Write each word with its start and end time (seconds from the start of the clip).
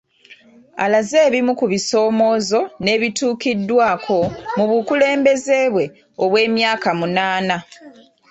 Alaze 0.83 1.17
ebimu 1.27 1.51
ku 1.59 1.65
bisoomoozo 1.71 2.59
n'ebituukiddwako 2.83 4.19
mu 4.57 4.65
bukulembeze 4.71 5.57
bwe 5.73 5.85
obw'emyaka 6.23 6.89
munaana 6.99 7.57